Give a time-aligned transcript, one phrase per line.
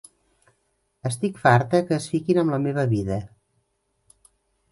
[1.09, 3.19] Estic farta que es fiquin amb la meva vida.